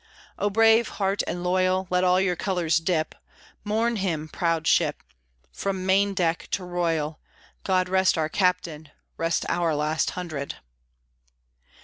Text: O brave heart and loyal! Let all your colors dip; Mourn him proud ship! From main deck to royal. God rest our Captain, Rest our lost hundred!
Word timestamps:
O 0.39 0.49
brave 0.49 0.89
heart 0.97 1.21
and 1.27 1.43
loyal! 1.43 1.85
Let 1.91 2.03
all 2.03 2.19
your 2.19 2.35
colors 2.35 2.79
dip; 2.79 3.13
Mourn 3.63 3.97
him 3.97 4.29
proud 4.29 4.65
ship! 4.65 5.03
From 5.53 5.85
main 5.85 6.15
deck 6.15 6.47
to 6.53 6.63
royal. 6.65 7.19
God 7.63 7.87
rest 7.87 8.17
our 8.17 8.27
Captain, 8.27 8.89
Rest 9.15 9.45
our 9.47 9.75
lost 9.75 10.09
hundred! 10.17 10.55